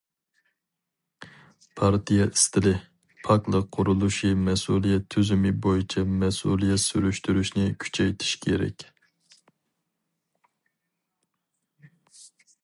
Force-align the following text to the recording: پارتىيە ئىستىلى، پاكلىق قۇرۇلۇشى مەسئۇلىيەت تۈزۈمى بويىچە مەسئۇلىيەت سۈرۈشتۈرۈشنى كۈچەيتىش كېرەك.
پارتىيە 1.81 2.25
ئىستىلى، 2.31 2.71
پاكلىق 3.27 3.67
قۇرۇلۇشى 3.77 4.31
مەسئۇلىيەت 4.47 5.05
تۈزۈمى 5.17 5.53
بويىچە 5.67 6.05
مەسئۇلىيەت 6.23 6.83
سۈرۈشتۈرۈشنى 6.85 7.67
كۈچەيتىش 7.85 8.33
كېرەك. 8.49 8.89